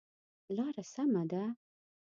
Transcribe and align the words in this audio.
لاره 0.55 0.83
سمه 0.93 1.23
ده؟ 1.31 1.43